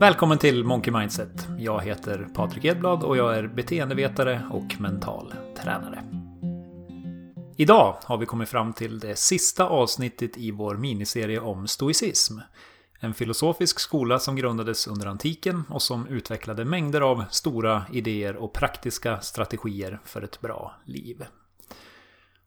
[0.00, 1.48] Välkommen till Monkey Mindset.
[1.58, 6.04] Jag heter Patrik Edblad och jag är beteendevetare och mental tränare.
[7.56, 12.38] Idag har vi kommit fram till det sista avsnittet i vår miniserie om stoicism.
[13.00, 18.52] En filosofisk skola som grundades under antiken och som utvecklade mängder av stora idéer och
[18.52, 21.24] praktiska strategier för ett bra liv.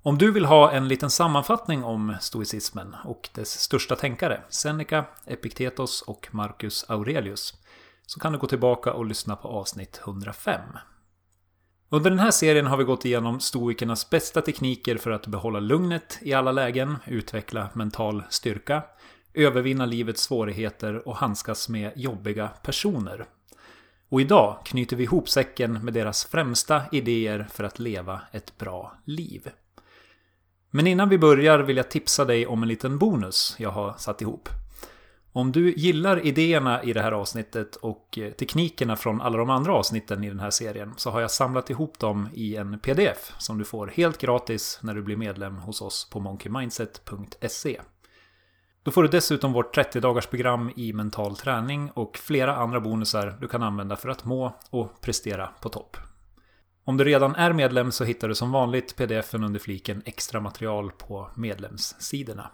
[0.06, 6.02] Om du vill ha en liten sammanfattning om stoicismen och dess största tänkare, Seneca, Epiktetos
[6.02, 7.54] och Marcus Aurelius,
[8.06, 10.62] så kan du gå tillbaka och lyssna på avsnitt 105.
[11.90, 16.20] Under den här serien har vi gått igenom stoikernas bästa tekniker för att behålla lugnet
[16.22, 18.84] i alla lägen, utveckla mental styrka,
[19.34, 23.26] övervinna livets svårigheter och handskas med jobbiga personer.
[24.10, 28.98] Och idag knyter vi ihop säcken med deras främsta idéer för att leva ett bra
[29.06, 29.50] liv.
[30.76, 34.22] Men innan vi börjar vill jag tipsa dig om en liten bonus jag har satt
[34.22, 34.50] ihop.
[35.32, 39.74] Om du gillar idéerna i det här avsnittet och eh, teknikerna från alla de andra
[39.74, 43.58] avsnitten i den här serien så har jag samlat ihop dem i en pdf som
[43.58, 47.82] du får helt gratis när du blir medlem hos oss på monkeymindset.se.
[48.84, 53.38] Då får du dessutom vårt 30 dagars program i mental träning och flera andra bonusar
[53.42, 55.98] du kan använda för att må och prestera på topp.
[56.86, 60.92] Om du redan är medlem så hittar du som vanligt pdfen under fliken extra material
[60.92, 62.52] på medlemssidorna.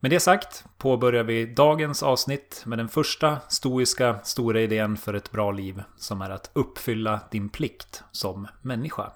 [0.00, 5.30] Med det sagt påbörjar vi dagens avsnitt med den första stoiska stora idén för ett
[5.30, 9.12] bra liv som är att uppfylla din plikt som människa.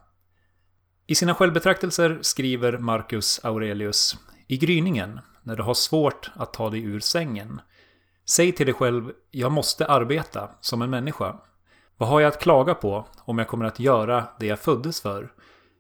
[1.07, 6.83] I sina självbetraktelser skriver Marcus Aurelius I gryningen, när du har svårt att ta dig
[6.83, 7.61] ur sängen,
[8.25, 11.37] säg till dig själv jag måste arbeta som en människa
[11.97, 15.33] vad har jag att klaga på om jag kommer att göra det jag föddes för?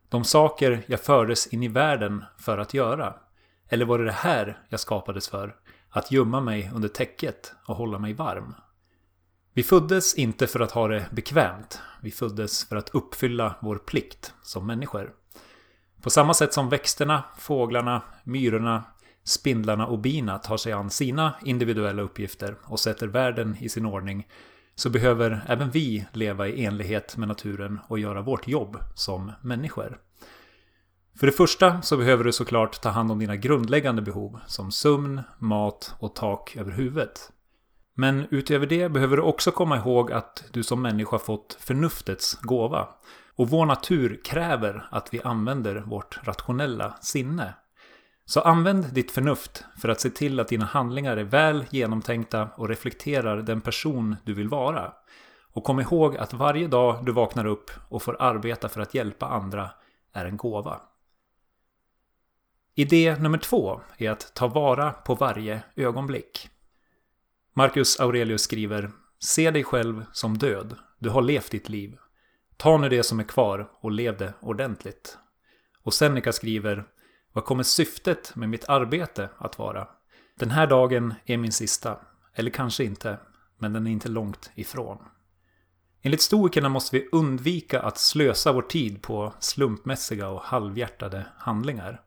[0.08, 3.14] De saker jag fördes in i världen för att göra?
[3.68, 5.56] Eller var det det här jag skapades för?
[5.90, 8.54] Att gömma mig under täcket och hålla mig varm?
[9.52, 11.80] Vi föddes inte för att ha det bekvämt.
[12.00, 15.12] Vi föddes för att uppfylla vår plikt som människor.
[16.02, 18.84] På samma sätt som växterna, fåglarna, myrorna,
[19.24, 24.26] spindlarna och bina tar sig an sina individuella uppgifter och sätter världen i sin ordning
[24.76, 29.98] så behöver även vi leva i enlighet med naturen och göra vårt jobb som människor.
[31.18, 35.22] För det första så behöver du såklart ta hand om dina grundläggande behov som sömn,
[35.38, 37.32] mat och tak över huvudet.
[37.94, 42.88] Men utöver det behöver du också komma ihåg att du som människa fått förnuftets gåva.
[43.36, 47.54] Och vår natur kräver att vi använder vårt rationella sinne
[48.28, 52.68] så använd ditt förnuft för att se till att dina handlingar är väl genomtänkta och
[52.68, 54.92] reflekterar den person du vill vara.
[55.52, 59.26] Och kom ihåg att varje dag du vaknar upp och får arbeta för att hjälpa
[59.26, 59.70] andra
[60.12, 60.80] är en gåva.
[62.74, 66.48] Idé nummer två är att ta vara på varje ögonblick.
[67.54, 70.76] Marcus Aurelius skriver Se dig själv som död.
[70.98, 71.96] Du har levt ditt liv.
[72.56, 75.18] Ta nu det som är kvar och lev det ordentligt.
[75.82, 76.84] Och Seneca skriver
[77.36, 79.88] vad kommer syftet med mitt arbete att vara?
[80.38, 81.98] Den här dagen är min sista.
[82.34, 83.18] Eller kanske inte,
[83.58, 84.98] men den är inte långt ifrån.
[86.02, 92.00] Enligt stoikerna måste vi undvika att slösa vår tid på slumpmässiga och halvhjärtade handlingar.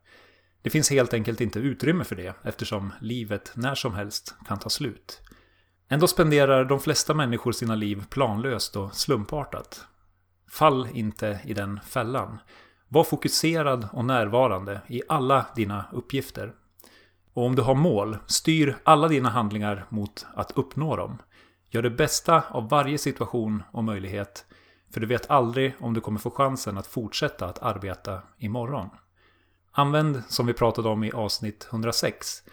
[0.62, 4.70] Det finns helt enkelt inte utrymme för det eftersom livet när som helst kan ta
[4.70, 5.22] slut.
[5.90, 9.86] Ändå spenderar de flesta människor sina liv planlöst och slumpartat.
[10.52, 12.40] Fall inte i den fällan.
[12.92, 16.54] Var fokuserad och närvarande i alla dina uppgifter.
[17.34, 21.18] Och om du har mål, styr alla dina handlingar mot att uppnå dem.
[21.70, 24.46] Gör det bästa av varje situation och möjlighet.
[24.94, 28.90] För du vet aldrig om du kommer få chansen att fortsätta att arbeta imorgon.
[29.72, 32.44] Använd, som vi pratade om i avsnitt 106,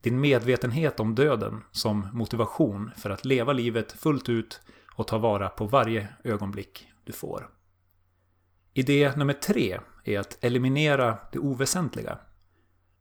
[0.00, 4.60] din medvetenhet om döden som motivation för att leva livet fullt ut
[4.94, 7.55] och ta vara på varje ögonblick du får.
[8.78, 12.18] Idé nummer tre är att eliminera det oväsentliga.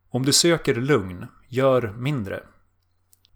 [0.10, 2.44] Om du söker lugn, gör mindre.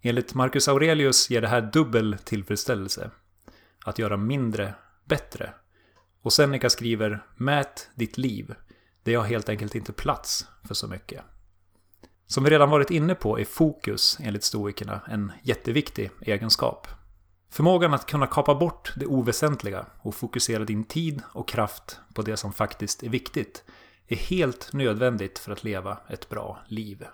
[0.01, 3.11] Enligt Marcus Aurelius ger det här dubbel tillfredsställelse.
[3.85, 4.73] Att göra mindre
[5.05, 5.53] bättre.
[6.21, 8.55] Och Seneca skriver Mät ditt liv.
[9.03, 11.21] Det har helt enkelt inte plats för så mycket.
[12.27, 16.87] Som vi redan varit inne på är fokus enligt stoikerna en jätteviktig egenskap.
[17.49, 22.37] Förmågan att kunna kapa bort det oväsentliga och fokusera din tid och kraft på det
[22.37, 23.63] som faktiskt är viktigt
[24.07, 27.05] är helt nödvändigt för att leva ett bra liv.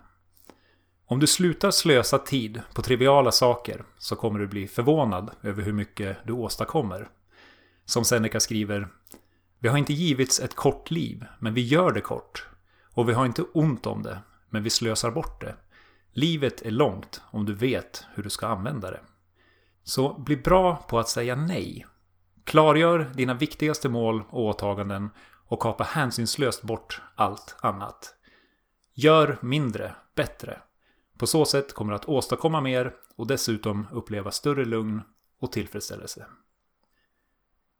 [1.07, 5.73] Om du slutar slösa tid på triviala saker så kommer du bli förvånad över hur
[5.73, 7.09] mycket du åstadkommer.
[7.85, 8.87] Som Seneca skriver
[9.59, 12.47] Vi har inte givits ett kort liv, men vi gör det kort.
[12.91, 15.55] Och vi har inte ont om det, men vi slösar bort det.
[16.13, 18.99] Livet är långt om du vet hur du ska använda det.
[19.87, 21.85] Så bli bra på att säga nej.
[22.43, 25.09] Klargör dina viktigaste mål och åtaganden
[25.47, 28.15] och kapa hänsynslöst bort allt annat.
[28.93, 30.61] Gör mindre bättre.
[31.17, 35.01] På så sätt kommer du att åstadkomma mer och dessutom uppleva större lugn
[35.39, 36.25] och tillfredsställelse.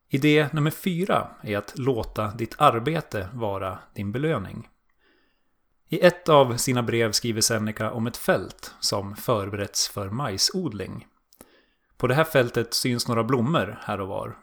[0.10, 4.70] Idé nummer fyra är att låta ditt arbete vara din belöning.
[5.88, 11.08] I ett av sina brev skriver Seneca om ett fält som förberetts för majsodling.
[12.06, 14.38] På det här fältet syns några blommor här och var.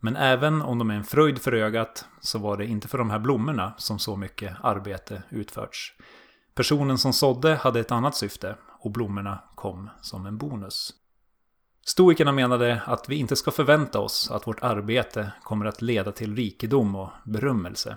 [0.00, 3.10] Men även om de är en fröjd för ögat så var det inte för de
[3.10, 5.92] här blommorna som så mycket arbete utförts.
[6.54, 10.90] Personen som sådde hade ett annat syfte och blommorna kom som en bonus.
[11.86, 16.36] Stoikerna menade att vi inte ska förvänta oss att vårt arbete kommer att leda till
[16.36, 17.96] rikedom och berömmelse.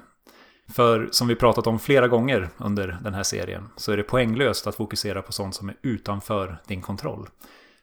[0.68, 4.68] För som vi pratat om flera gånger under den här serien så är det poänglöst
[4.68, 7.28] att fokusera på sånt som är utanför din kontroll.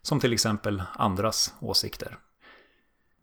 [0.02, 2.18] Som till exempel andras åsikter.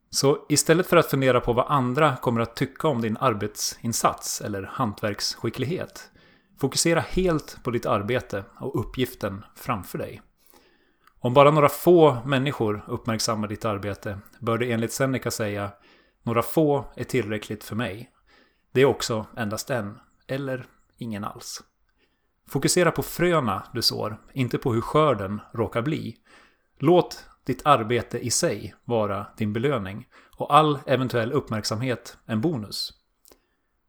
[0.09, 4.63] Så istället för att fundera på vad andra kommer att tycka om din arbetsinsats eller
[4.63, 6.11] hantverksskicklighet
[6.59, 10.21] Fokusera helt på ditt arbete och uppgiften framför dig.
[11.19, 15.71] Om bara några få människor uppmärksammar ditt arbete bör det enligt Seneca säga
[16.23, 18.11] några få är tillräckligt för mig.
[18.71, 20.65] Det är också endast en, eller
[20.97, 21.63] ingen alls.
[22.47, 26.17] Fokusera på fröna du sår, inte på hur skörden råkar bli.
[26.79, 32.93] Låt ditt arbete i sig vara din belöning och all eventuell uppmärksamhet en bonus.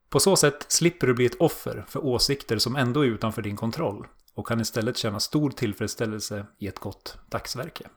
[0.09, 3.57] På så sätt slipper du bli ett offer för åsikter som ändå är utanför din
[3.57, 7.89] kontroll och kan istället känna stor tillfredsställelse i ett gott dagsverke.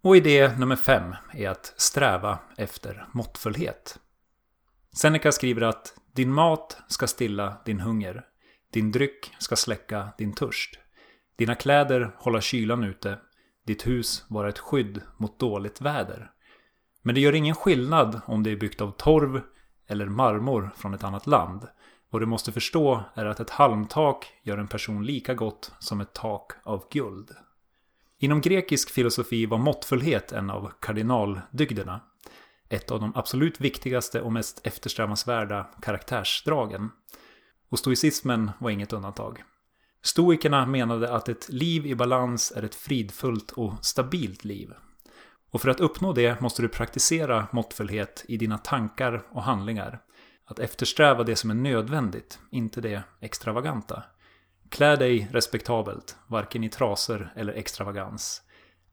[0.00, 3.98] Och idé nummer fem är att sträva efter måttfullhet.
[4.92, 8.24] Seneca skriver att din mat ska stilla din hunger.
[8.70, 10.78] Din dryck ska släcka din törst.
[11.36, 13.18] Dina kläder hålla kylan ute.
[13.66, 16.30] Ditt hus vara ett skydd mot dåligt väder.
[17.02, 19.42] Men det gör ingen skillnad om det är byggt av torv,
[19.86, 21.68] eller marmor från ett annat land.
[22.10, 26.12] Vad du måste förstå är att ett halmtak gör en person lika gott som ett
[26.12, 27.30] tak av guld.
[28.18, 32.00] Inom grekisk filosofi var måttfullhet en av kardinaldygderna.
[32.68, 36.90] Ett av de absolut viktigaste och mest eftersträvansvärda karaktärsdragen.
[37.68, 39.42] Och stoicismen var inget undantag.
[40.04, 44.72] Stoikerna menade att ett liv i balans är ett fridfullt och stabilt liv.
[45.50, 50.00] Och för att uppnå det måste du praktisera måttfullhet i dina tankar och handlingar.
[50.44, 54.02] Att eftersträva det som är nödvändigt, inte det extravaganta.
[54.68, 58.42] Klä dig respektabelt, varken i trasor eller extravagans.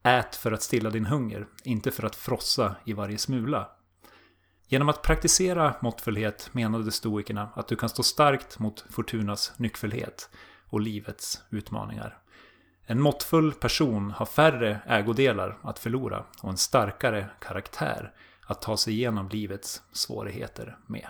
[0.04, 3.70] Ät för att stilla din hunger, inte för att frossa i varje smula.
[4.68, 10.30] Genom att praktisera måttfullhet menade stoikerna att du kan stå starkt mot Fortunas nyckfullhet
[10.69, 12.18] och livets utmaningar.
[12.86, 18.13] En måttfull person har färre ägodelar att förlora och en starkare karaktär
[18.48, 21.07] att ta sig igenom livets svårigheter med.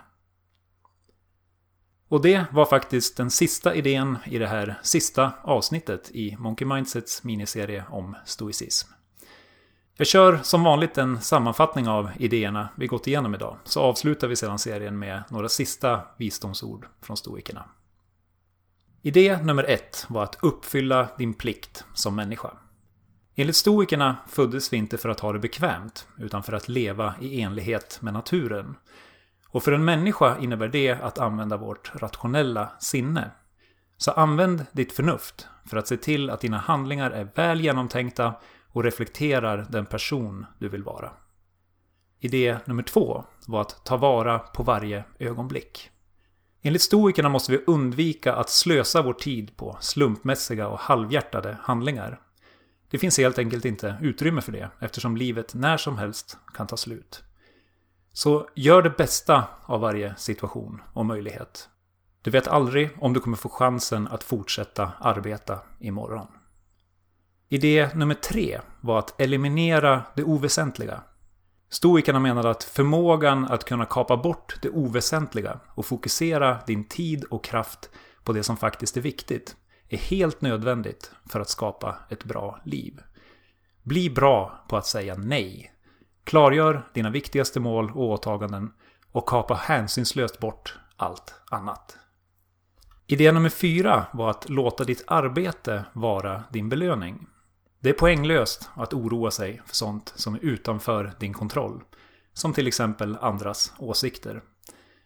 [2.08, 7.24] Och det var faktiskt den sista idén i det här sista avsnittet i Monkey Mindsets
[7.24, 8.92] miniserie om stoicism.
[9.98, 14.36] Jag kör som vanligt en sammanfattning av idéerna vi gått igenom idag, så avslutar vi
[14.36, 17.70] sedan serien med några sista visdomsord från stoikerna.
[19.02, 22.52] Idé nummer ett var att uppfylla din plikt som människa.
[23.36, 27.42] Enligt stoikerna föddes vi inte för att ha det bekvämt, utan för att leva i
[27.42, 28.76] enlighet med naturen.
[29.50, 33.32] Och för en människa innebär det att använda vårt rationella sinne.
[33.98, 38.34] Så använd ditt förnuft för att se till att dina handlingar är väl genomtänkta
[38.68, 41.12] och reflekterar den person du vill vara.
[42.20, 45.92] Idé nummer två var att ta vara på varje ögonblick.
[46.62, 52.20] Enligt stoikerna måste vi undvika att slösa vår tid på slumpmässiga och halvhjärtade handlingar.
[52.90, 56.78] Det finns helt enkelt inte utrymme för det eftersom livet när som helst kan ta
[56.78, 57.24] slut.
[58.14, 61.70] Så gör det bästa av varje situation och möjlighet.
[62.22, 66.28] Du vet aldrig om du kommer få chansen att fortsätta arbeta imorgon.
[67.50, 71.02] Idé nummer tre var att eliminera det oväsentliga.
[71.70, 77.44] Stoikerna menade att förmågan att kunna kapa bort det oväsentliga och fokusera din tid och
[77.44, 77.90] kraft
[78.24, 79.56] på det som faktiskt är viktigt
[79.90, 83.02] är helt nödvändigt för att skapa ett bra liv.
[83.84, 85.74] Bli bra på att säga nej.
[86.24, 88.74] Klargör dina viktigaste mål och åtaganden
[89.12, 91.98] och kapa hänsynslöst bort allt annat.
[93.08, 97.28] Idé nummer fyra var att låta ditt arbete vara din belöning.
[97.82, 101.84] Det är poänglöst att oroa sig för sånt som är utanför din kontroll.
[102.34, 104.42] Som till exempel andras åsikter.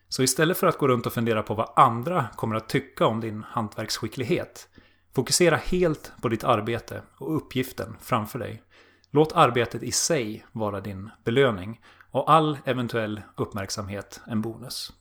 [0.09, 3.19] Så istället för att gå runt och fundera på vad andra kommer att tycka om
[3.19, 4.67] din hantverksskicklighet.
[5.15, 8.63] Fokusera helt på ditt arbete och uppgiften framför dig.
[9.11, 14.93] Låt arbetet i sig vara din belöning och all eventuell uppmärksamhet en bonus.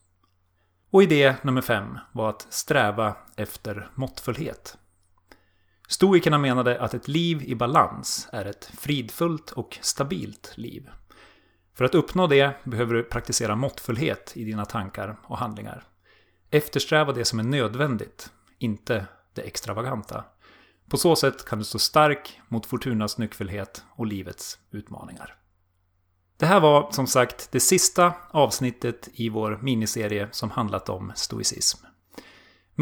[0.90, 4.78] Och idé nummer fem var att sträva efter måttfullhet.
[5.92, 10.90] Stoikerna menade att ett liv i balans är ett fridfullt och stabilt liv.
[11.74, 15.84] För att uppnå det behöver du praktisera måttfullhet i dina tankar och handlingar.
[16.50, 20.24] Eftersträva det som är nödvändigt, inte det extravaganta.
[20.88, 25.36] På så sätt kan du stå stark mot Fortunas nyckfullhet och livets utmaningar.
[26.36, 31.86] Det här var som sagt det sista avsnittet i vår miniserie som handlat om stoicism.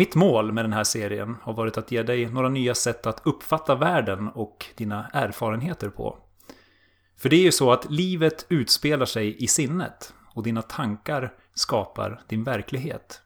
[0.00, 3.26] Mitt mål med den här serien har varit att ge dig några nya sätt att
[3.26, 6.18] uppfatta världen och dina erfarenheter på.
[7.16, 12.22] För det är ju så att livet utspelar sig i sinnet och dina tankar skapar
[12.28, 13.22] din verklighet.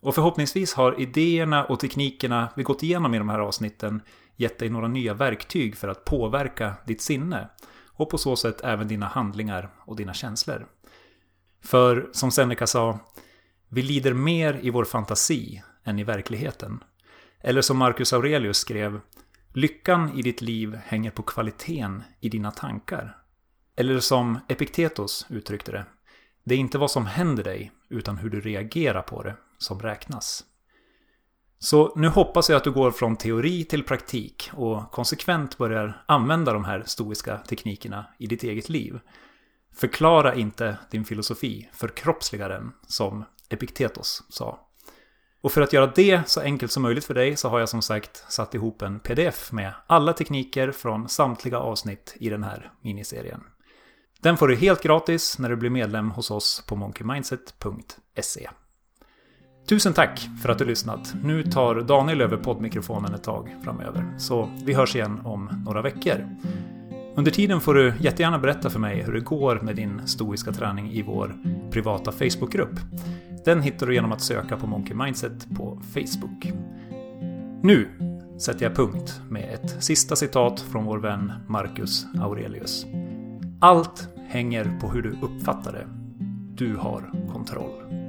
[0.00, 4.02] Och förhoppningsvis har idéerna och teknikerna vi gått igenom i de här avsnitten
[4.36, 7.48] gett dig några nya verktyg för att påverka ditt sinne
[7.86, 10.66] och på så sätt även dina handlingar och dina känslor.
[11.64, 12.98] För som Seneca sa,
[13.68, 16.84] vi lider mer i vår fantasi än i verkligheten.
[17.40, 19.00] Eller som Marcus Aurelius skrev,
[19.54, 23.16] lyckan i ditt liv hänger på kvaliteten i dina tankar.
[23.76, 25.86] Eller som Epiktetos uttryckte det,
[26.44, 30.44] det är inte vad som händer dig, utan hur du reagerar på det som räknas.
[31.58, 36.52] Så nu hoppas jag att du går från teori till praktik och konsekvent börjar använda
[36.52, 39.00] de här stoiska teknikerna i ditt eget liv.
[39.74, 44.69] Förklara inte din filosofi, förkroppsliga den, som Epiktetos sa.
[45.42, 47.82] Och för att göra det så enkelt som möjligt för dig så har jag som
[47.82, 53.40] sagt satt ihop en pdf med alla tekniker från samtliga avsnitt i den här miniserien.
[54.20, 58.50] Den får du helt gratis när du blir medlem hos oss på monkeymindset.se.
[59.68, 61.14] Tusen tack för att du lyssnat.
[61.24, 66.36] Nu tar Daniel över poddmikrofonen ett tag framöver, så vi hörs igen om några veckor.
[67.16, 70.90] Under tiden får du jättegärna berätta för mig hur det går med din stoiska träning
[70.90, 71.36] i vår
[71.70, 72.80] privata Facebookgrupp.
[73.44, 76.52] Den hittar du genom att söka på Monkey Mindset på Facebook.
[77.62, 77.88] Nu
[78.38, 82.86] sätter jag punkt med ett sista citat från vår vän Marcus Aurelius.
[83.60, 85.86] Allt hänger på hur du uppfattar det.
[86.54, 87.99] Du har kontroll.